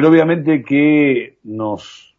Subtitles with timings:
[0.00, 2.16] pero obviamente que nos,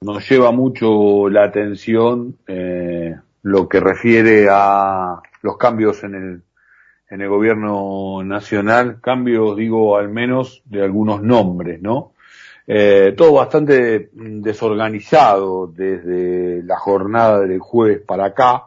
[0.00, 6.42] nos lleva mucho la atención eh, lo que refiere a los cambios en el,
[7.08, 12.12] en el gobierno nacional, cambios digo al menos de algunos nombres, ¿no?
[12.64, 18.66] Eh, todo bastante desorganizado desde la jornada del jueves para acá,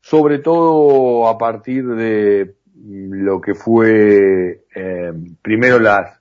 [0.00, 2.54] sobre todo a partir de
[2.86, 5.12] lo que fue eh,
[5.42, 6.13] primero las,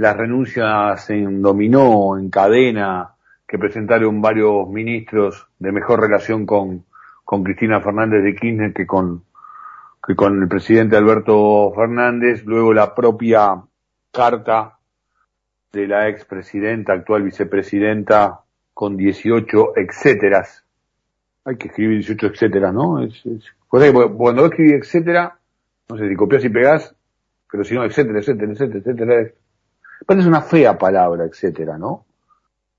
[0.00, 3.16] las renuncias en dominó, en cadena,
[3.46, 6.86] que presentaron varios ministros de mejor relación con,
[7.22, 9.24] con Cristina Fernández de Kirchner que con,
[10.06, 13.62] que con el presidente Alberto Fernández, luego la propia
[14.10, 14.78] carta
[15.70, 18.40] de la expresidenta, actual vicepresidenta,
[18.72, 20.64] con 18 etcéteras.
[21.44, 23.02] Hay que escribir 18 etcétera, ¿no?
[23.02, 25.38] Es, es, cuando escribí etcétera,
[25.90, 26.96] no sé si copias y pegas,
[27.52, 29.30] pero si no, etcétera, etcétera, etcétera, etcétera.
[30.06, 32.06] Parece una fea palabra, etcétera, ¿no?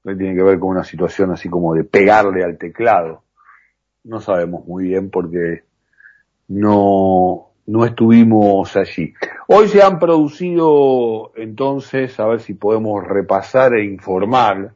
[0.04, 3.24] Que tiene que ver con una situación así como de pegarle al teclado.
[4.04, 5.64] No sabemos muy bien porque
[6.48, 9.14] no, no estuvimos allí.
[9.48, 14.74] Hoy se han producido entonces, a ver si podemos repasar e informar,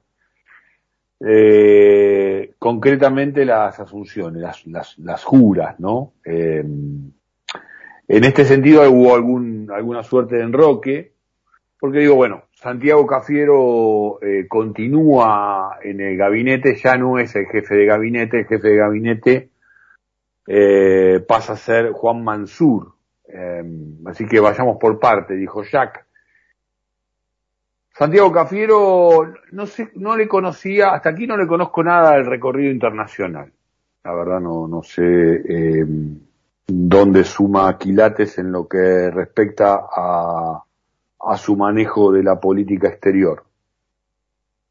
[1.19, 6.13] eh, concretamente las asunciones, las, las, las juras, ¿no?
[6.23, 6.63] Eh,
[8.07, 11.14] en este sentido hubo algún, alguna suerte de enroque,
[11.79, 17.75] porque digo, bueno, Santiago Cafiero eh, continúa en el gabinete, ya no es el jefe
[17.75, 19.49] de gabinete, el jefe de gabinete
[20.47, 22.93] eh, pasa a ser Juan Mansur.
[23.27, 23.63] Eh,
[24.05, 26.05] así que vayamos por parte, dijo Jack.
[27.97, 32.71] Santiago Cafiero, no sé, no le conocía, hasta aquí no le conozco nada del recorrido
[32.71, 33.51] internacional.
[34.03, 35.85] La verdad no, no sé eh,
[36.67, 40.64] dónde suma quilates en lo que respecta a,
[41.27, 43.43] a su manejo de la política exterior.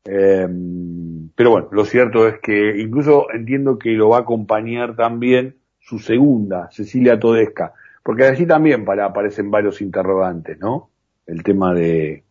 [0.05, 0.49] Eh,
[1.35, 5.99] pero bueno, lo cierto es que incluso entiendo que lo va a acompañar también su
[5.99, 10.91] segunda, Cecilia Todesca, porque allí también aparecen varios interrogantes, ¿no?
[11.27, 12.25] El tema de,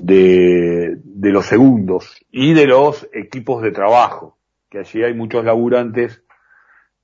[0.00, 4.36] de, de los segundos y de los equipos de trabajo,
[4.68, 6.22] que allí hay muchos laburantes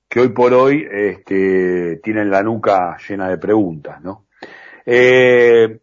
[0.09, 4.25] que hoy por hoy este, tienen la nuca llena de preguntas, ¿no?
[4.85, 5.79] Eh,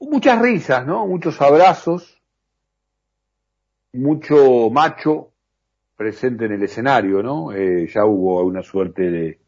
[0.00, 1.06] muchas risas, ¿no?
[1.06, 2.20] Muchos abrazos,
[3.92, 5.30] mucho macho
[5.96, 7.52] presente en el escenario, ¿no?
[7.52, 9.38] Eh, ya hubo una suerte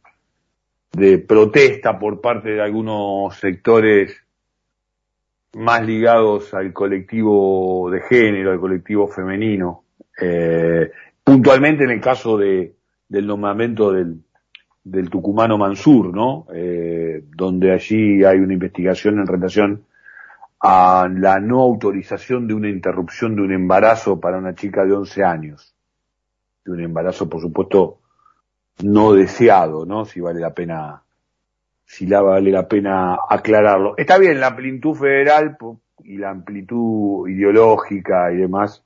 [0.93, 4.17] de, protesta por parte de algunos sectores
[5.55, 9.85] más ligados al colectivo de género, al colectivo femenino.
[10.21, 10.91] Eh,
[11.25, 12.77] puntualmente en el caso de,
[13.09, 14.23] del nombramiento del,
[14.85, 16.47] del tucumano Mansur, ¿no?
[16.53, 19.85] Eh, donde allí hay una investigación en relación
[20.61, 25.25] a la no autorización de una interrupción de un embarazo para una chica de 11
[25.25, 25.75] años.
[26.65, 27.99] De un embarazo, por supuesto,
[28.83, 30.05] no deseado, ¿no?
[30.05, 31.03] Si vale la pena,
[31.85, 33.95] si la vale la pena aclararlo.
[33.97, 35.57] Está bien, la amplitud federal
[36.03, 38.85] y la amplitud ideológica y demás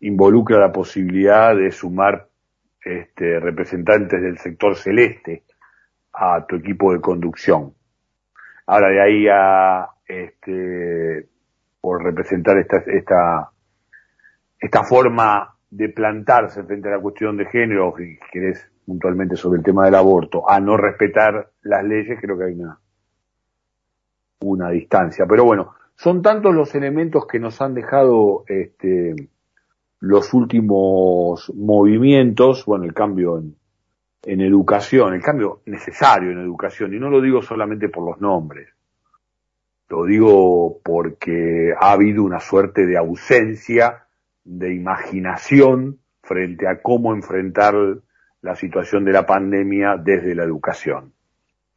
[0.00, 2.29] involucra la posibilidad de sumar
[2.82, 5.44] este, representantes del sector celeste
[6.12, 7.74] a tu equipo de conducción.
[8.66, 11.28] Ahora de ahí a, este,
[11.80, 13.50] por representar esta, esta,
[14.58, 19.64] esta forma de plantarse frente a la cuestión de género, si querés puntualmente sobre el
[19.64, 22.78] tema del aborto, a no respetar las leyes, creo que hay una,
[24.40, 25.26] una distancia.
[25.26, 29.14] Pero bueno, son tantos los elementos que nos han dejado este,
[30.00, 33.54] los últimos movimientos, bueno, el cambio en,
[34.22, 38.68] en educación, el cambio necesario en educación, y no lo digo solamente por los nombres,
[39.88, 44.06] lo digo porque ha habido una suerte de ausencia
[44.44, 47.74] de imaginación frente a cómo enfrentar
[48.40, 51.12] la situación de la pandemia desde la educación.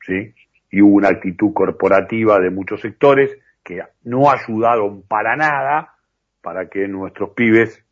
[0.02, 0.34] ¿Sí?
[0.70, 5.96] Y hubo una actitud corporativa de muchos sectores que no ayudaron para nada
[6.42, 7.83] para que nuestros pibes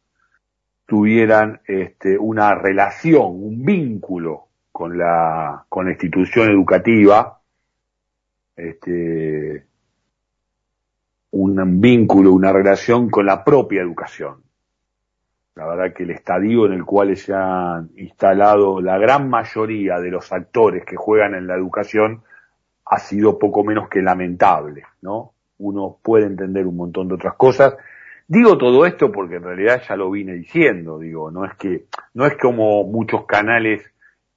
[0.85, 7.39] tuvieran este, una relación, un vínculo con la, con la institución educativa,
[8.55, 9.65] este,
[11.31, 14.43] un vínculo, una relación con la propia educación.
[15.55, 20.09] La verdad que el estadio en el cual se han instalado la gran mayoría de
[20.09, 22.23] los actores que juegan en la educación
[22.85, 25.33] ha sido poco menos que lamentable, ¿no?
[25.57, 27.75] Uno puede entender un montón de otras cosas.
[28.33, 32.25] Digo todo esto porque en realidad ya lo vine diciendo, digo, no es que, no
[32.25, 33.83] es como muchos canales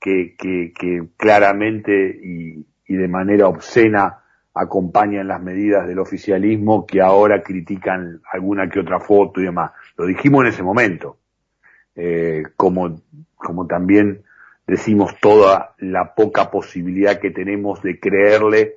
[0.00, 4.18] que, que, que claramente y, y de manera obscena
[4.52, 9.70] acompañan las medidas del oficialismo que ahora critican alguna que otra foto y demás.
[9.96, 11.18] Lo dijimos en ese momento,
[11.94, 13.00] eh, como,
[13.36, 14.24] como también
[14.66, 18.74] decimos toda la poca posibilidad que tenemos de creerle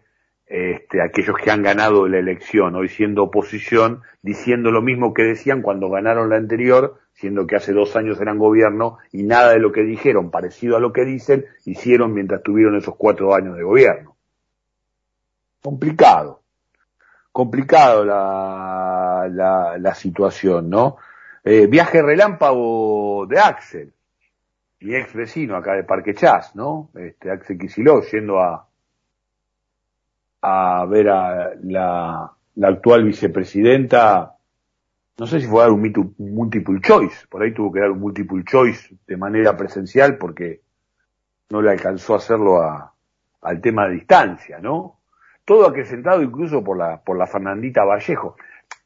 [0.48, 5.62] este, aquellos que han ganado la elección, hoy siendo oposición, diciendo lo mismo que decían
[5.62, 9.72] cuando ganaron la anterior, siendo que hace dos años eran gobierno y nada de lo
[9.72, 14.18] que dijeron, parecido a lo que dicen, hicieron mientras tuvieron esos cuatro años de gobierno
[15.62, 16.44] complicado,
[17.32, 20.98] complicado la, la, la situación, ¿no?
[21.44, 23.94] Eh, viaje relámpago de Axel,
[24.80, 26.90] mi ex vecino acá de Parque Chas, ¿no?
[26.96, 28.67] Este, Axel Quisiló yendo a,
[30.42, 32.32] a ver a la,
[32.62, 34.36] actual vicepresidenta,
[35.18, 38.00] no sé si fue a dar un multiple choice, por ahí tuvo que dar un
[38.00, 40.62] multiple choice de manera presencial porque
[41.50, 42.94] no le alcanzó a hacerlo a,
[43.42, 44.98] al tema de distancia, ¿no?
[45.48, 48.36] todo acrecentado incluso por la, por la Fernandita Vallejo.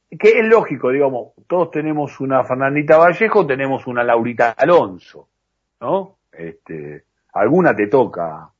[0.08, 5.28] Que es lógico, digamos, todos tenemos una Fernandita Vallejo, tenemos una Laurita Alonso,
[5.80, 6.20] ¿no?
[6.32, 8.52] Este, alguna te toca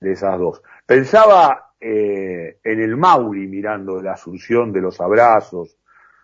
[0.00, 0.62] de esas dos.
[0.84, 5.76] Pensaba eh, en el Mauri mirando la asunción de los abrazos,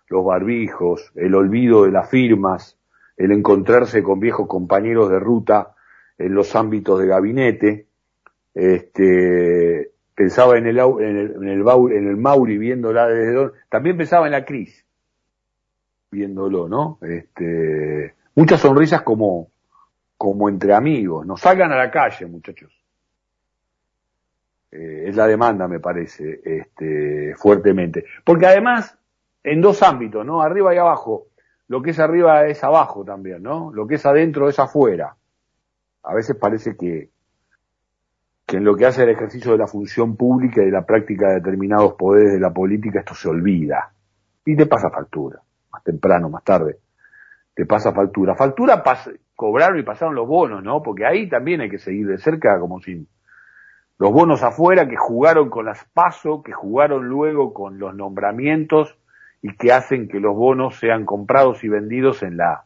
[0.07, 2.79] los barbijos, el olvido de las firmas,
[3.15, 5.75] el encontrarse con viejos compañeros de ruta
[6.17, 7.85] en los ámbitos de gabinete,
[8.55, 11.61] este, pensaba en el, en el, en el,
[11.91, 14.83] en el Mauri viéndola desde también pensaba en la Cris
[16.09, 16.97] viéndolo, ¿no?
[17.03, 19.51] Este, muchas sonrisas como,
[20.17, 22.80] como entre amigos, no salgan a la calle, muchachos.
[24.71, 28.05] Eh, es la demanda, me parece, este, fuertemente.
[28.23, 28.97] Porque además,
[29.43, 30.41] en dos ámbitos, ¿no?
[30.41, 31.27] Arriba y abajo.
[31.67, 33.71] Lo que es arriba es abajo también, ¿no?
[33.73, 35.15] Lo que es adentro es afuera.
[36.03, 37.09] A veces parece que,
[38.45, 41.29] que en lo que hace el ejercicio de la función pública y de la práctica
[41.29, 43.93] de determinados poderes de la política esto se olvida.
[44.45, 45.39] Y te pasa factura,
[45.71, 46.79] más temprano, más tarde.
[47.53, 48.35] Te pasa factura.
[48.35, 48.83] Factura
[49.35, 50.81] cobraron y pasaron los bonos, ¿no?
[50.81, 53.07] Porque ahí también hay que seguir de cerca como si
[54.01, 58.97] los bonos afuera que jugaron con las PASO, que jugaron luego con los nombramientos
[59.43, 62.63] y que hacen que los bonos sean comprados y vendidos en la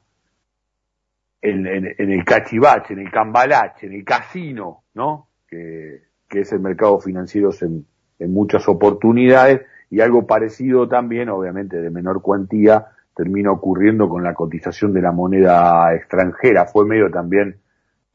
[1.41, 5.27] en, en el cachivache, en el cambalache, en el casino, ¿no?
[5.49, 7.85] que, es el mercado financiero en,
[8.17, 9.59] en muchas oportunidades
[9.89, 15.11] y algo parecido también, obviamente de menor cuantía, termina ocurriendo con la cotización de la
[15.11, 16.65] moneda extranjera.
[16.65, 17.57] Fue medio también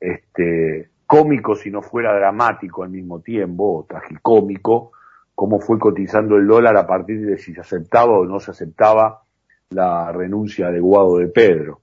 [0.00, 4.93] este, cómico si no fuera dramático al mismo tiempo, o tragicómico,
[5.35, 9.25] cómo fue cotizando el dólar a partir de si se aceptaba o no se aceptaba
[9.71, 11.81] la renuncia de de Pedro.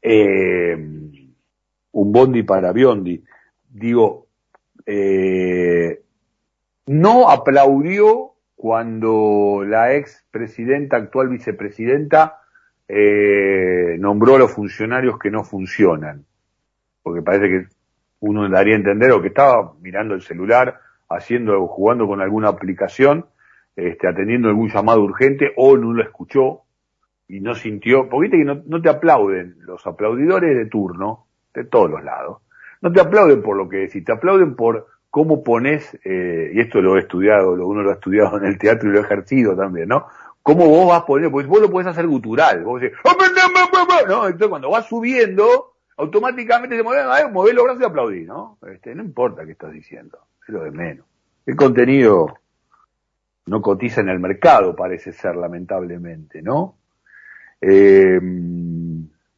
[0.00, 3.24] Eh, un bondi para Biondi
[3.68, 4.28] digo,
[4.86, 6.02] eh,
[6.86, 12.42] no aplaudió cuando la ex presidenta, actual vicepresidenta,
[12.86, 16.26] eh, nombró a los funcionarios que no funcionan.
[17.06, 17.66] Porque parece que
[18.18, 22.48] uno daría a entender o que estaba mirando el celular, haciendo, o jugando con alguna
[22.48, 23.26] aplicación,
[23.76, 26.62] este, atendiendo algún llamado urgente, o no lo escuchó
[27.28, 31.62] y no sintió, porque viste que no, no te aplauden los aplaudidores de turno, de
[31.62, 32.38] todos los lados,
[32.80, 36.80] no te aplauden por lo que decís, te aplauden por cómo pones, eh, y esto
[36.80, 39.86] lo he estudiado, uno lo ha estudiado en el teatro y lo he ejercido también,
[39.86, 40.08] ¿no?
[40.42, 42.98] Cómo vos vas poniendo, porque vos lo podés hacer gutural, vos decís,
[44.08, 44.26] ¿no?
[44.26, 48.58] Entonces cuando vas subiendo, automáticamente te mueves, mueves los brazos y aplaudís, ¿no?
[48.70, 51.06] Este, no importa qué estás diciendo, es lo de menos.
[51.44, 52.38] El contenido
[53.46, 56.76] no cotiza en el mercado, parece ser, lamentablemente, ¿no?
[57.60, 58.20] Eh,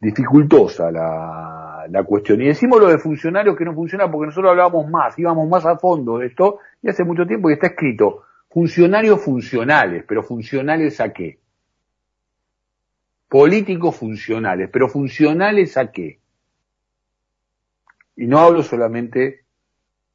[0.00, 2.40] dificultosa la, la cuestión.
[2.40, 5.78] Y decimos lo de funcionarios que no funciona porque nosotros hablábamos más, íbamos más a
[5.78, 11.12] fondo de esto, y hace mucho tiempo y está escrito, funcionarios funcionales, pero funcionales a
[11.12, 11.38] qué?
[13.28, 16.18] Políticos funcionales, pero funcionales a qué?
[18.18, 19.44] Y no hablo solamente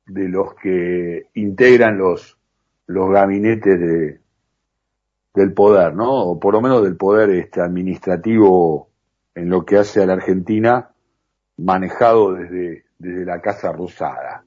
[0.05, 2.37] de los que integran los,
[2.85, 4.19] los gabinetes de,
[5.33, 6.11] del poder, ¿no?
[6.11, 8.89] O por lo menos del poder este administrativo
[9.33, 10.89] en lo que hace a la Argentina
[11.55, 14.43] manejado desde, desde la Casa Rosada.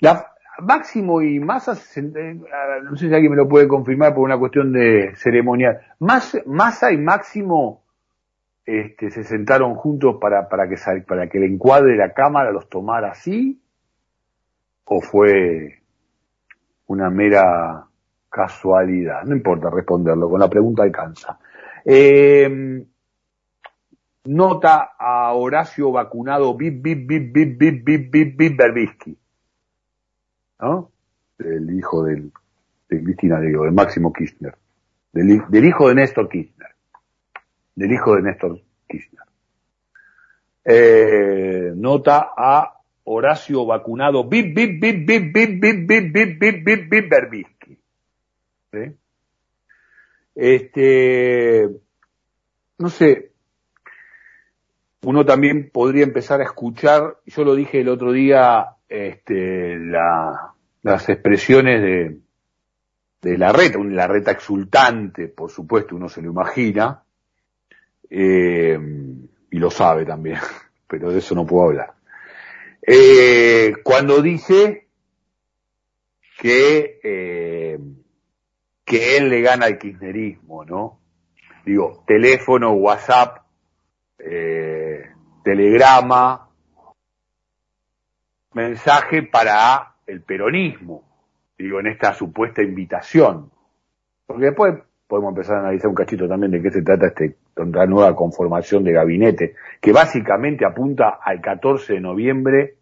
[0.00, 4.74] La, Máximo y Massa, no sé si alguien me lo puede confirmar por una cuestión
[4.74, 7.83] de ceremonial, Massa y Máximo
[8.66, 12.68] este, se sentaron juntos para, para, que, para que el encuadre de la cámara los
[12.68, 13.60] tomara así?
[14.84, 15.82] ¿O fue
[16.86, 17.86] una mera
[18.30, 19.24] casualidad?
[19.24, 21.38] No importa responderlo, con la pregunta alcanza.
[21.84, 22.84] Eh,
[24.24, 29.18] nota a Horacio vacunado Bip, Bip, Bip, Bip, Bip, Bip, Bip, Bip Berbisky.
[30.60, 30.90] ¿No?
[31.38, 32.32] El hijo del,
[32.88, 34.56] de Cristina, digo, de Máximo Kirchner.
[35.12, 36.53] Del, del hijo de Néstor Kirchner
[37.74, 39.24] del hijo de Néstor Kirchner.
[40.64, 46.88] Eh, nota a Horacio vacunado, bip, bip, bip, bip, bip, bip, bip, bip, bip, bip,
[46.88, 47.78] bip, Berbisky.
[50.34, 51.68] Este,
[52.78, 53.30] no sé,
[55.02, 61.08] uno también podría empezar a escuchar, yo lo dije el otro día, este, la, las
[61.08, 62.18] expresiones de,
[63.22, 67.03] de la reta, la reta exultante, por supuesto, uno se lo imagina,
[68.10, 68.78] eh,
[69.50, 70.38] y lo sabe también,
[70.86, 71.94] pero de eso no puedo hablar.
[72.86, 74.88] Eh, cuando dice
[76.38, 77.78] que, eh,
[78.84, 81.00] que él le gana al kirchnerismo, ¿no?
[81.64, 83.42] Digo, teléfono, WhatsApp,
[85.42, 86.50] telegrama,
[88.52, 91.04] mensaje para el peronismo,
[91.58, 93.50] digo, en esta supuesta invitación.
[94.26, 94.74] Porque después
[95.06, 98.84] podemos empezar a analizar un cachito también de qué se trata este, la nueva conformación
[98.84, 102.76] de gabinete, que básicamente apunta al 14 de noviembre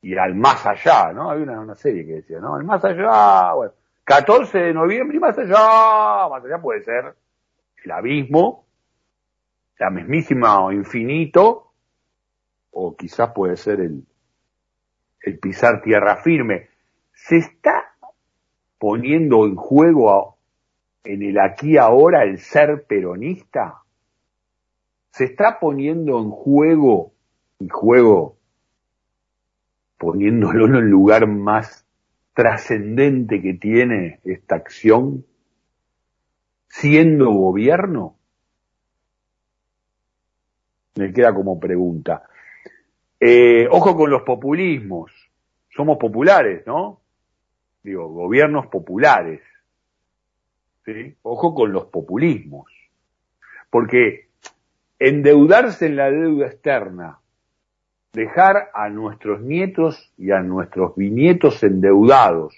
[0.00, 1.30] y al más allá, ¿no?
[1.30, 2.56] Había una, serie que decía, ¿no?
[2.56, 3.72] El más allá, bueno,
[4.04, 7.14] 14 de noviembre y más allá, más allá puede ser
[7.84, 8.64] el abismo,
[9.78, 11.72] la mismísima o infinito,
[12.70, 14.04] o quizás puede ser el,
[15.22, 16.68] el pisar tierra firme.
[17.12, 17.92] Se está
[18.78, 20.37] poniendo en juego
[21.04, 23.82] en el aquí ahora el ser peronista.
[25.10, 27.12] Se está poniendo en juego,
[27.58, 28.38] y juego
[29.98, 31.84] poniéndolo en el lugar más
[32.32, 35.26] trascendente que tiene esta acción,
[36.68, 38.16] siendo gobierno?
[40.94, 42.28] Me queda como pregunta.
[43.20, 45.10] Eh, ojo con los populismos.
[45.70, 47.00] Somos populares, ¿no?
[47.82, 49.40] Digo, gobiernos populares.
[50.94, 51.16] ¿Sí?
[51.22, 52.66] Ojo con los populismos.
[53.70, 54.28] Porque
[54.98, 57.18] endeudarse en la deuda externa,
[58.12, 62.54] dejar a nuestros nietos y a nuestros bisnietos endeudados,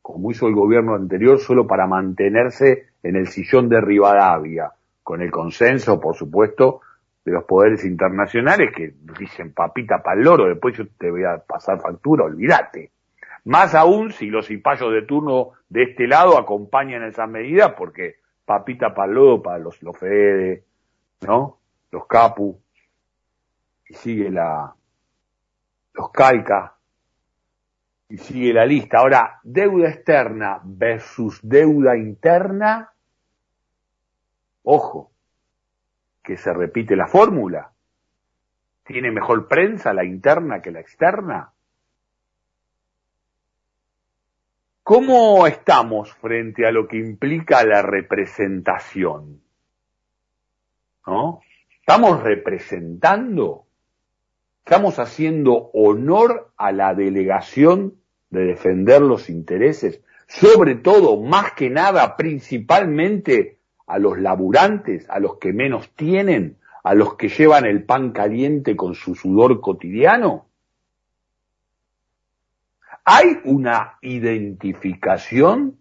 [0.00, 5.30] como hizo el gobierno anterior, solo para mantenerse en el sillón de Rivadavia, con el
[5.30, 6.80] consenso, por supuesto,
[7.24, 11.38] de los poderes internacionales que dicen papita para el loro, después yo te voy a
[11.38, 12.90] pasar factura, olvídate.
[13.44, 18.92] Más aún si los cipayos de turno de este lado acompañan esas medidas, porque papita
[19.06, 20.64] loro para los, los Fede,
[21.22, 21.58] ¿no?
[21.90, 22.60] Los Capu,
[23.88, 24.74] y sigue la,
[25.94, 26.76] los Calca,
[28.08, 28.98] y sigue la lista.
[28.98, 32.92] Ahora, deuda externa versus deuda interna,
[34.62, 35.10] ojo,
[36.22, 37.72] que se repite la fórmula.
[38.84, 41.51] ¿Tiene mejor prensa la interna que la externa?
[44.84, 49.40] ¿Cómo estamos frente a lo que implica la representación?
[51.06, 51.40] ¿No?
[51.78, 53.66] ¿Estamos representando?
[54.64, 57.94] ¿Estamos haciendo honor a la delegación
[58.30, 60.00] de defender los intereses?
[60.26, 66.94] Sobre todo, más que nada, principalmente a los laburantes, a los que menos tienen, a
[66.94, 70.46] los que llevan el pan caliente con su sudor cotidiano?
[73.04, 75.78] ¿Hay una identificación?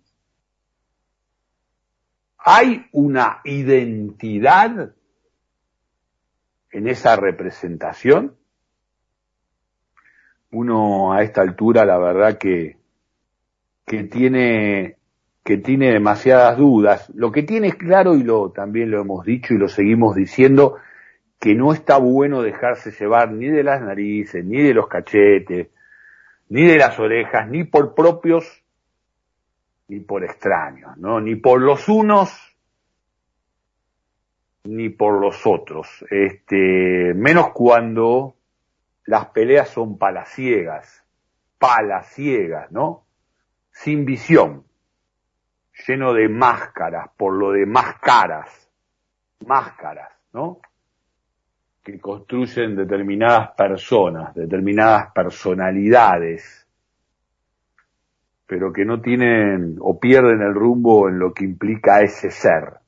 [2.37, 4.93] ¿Hay una identidad
[6.71, 8.35] en esa representación?
[10.51, 12.77] Uno a esta altura, la verdad que,
[13.85, 14.97] que tiene
[15.43, 17.11] que tiene demasiadas dudas.
[17.15, 20.77] Lo que tiene claro, y lo también lo hemos dicho y lo seguimos diciendo,
[21.39, 25.69] que no está bueno dejarse llevar ni de las narices, ni de los cachetes,
[26.51, 28.61] ni de las orejas, ni por propios,
[29.87, 31.21] ni por extraños, ¿no?
[31.21, 32.29] Ni por los unos,
[34.65, 35.87] ni por los otros.
[36.09, 38.35] Este, menos cuando
[39.05, 41.05] las peleas son palaciegas,
[41.57, 43.05] palaciegas, ¿no?
[43.71, 44.65] Sin visión
[45.87, 48.69] lleno de máscaras, por lo de máscaras,
[49.45, 50.59] máscaras, ¿no?
[51.83, 56.67] Que construyen determinadas personas, determinadas personalidades,
[58.45, 62.80] pero que no tienen o pierden el rumbo en lo que implica ese ser.